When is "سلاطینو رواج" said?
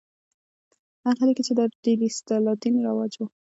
2.17-3.13